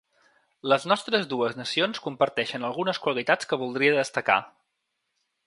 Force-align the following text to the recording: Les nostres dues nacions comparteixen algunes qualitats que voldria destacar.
Les 0.71 0.87
nostres 0.91 1.27
dues 1.33 1.59
nacions 1.59 2.01
comparteixen 2.07 2.67
algunes 2.71 3.01
qualitats 3.05 3.53
que 3.53 3.61
voldria 3.67 3.97
destacar. 4.01 4.41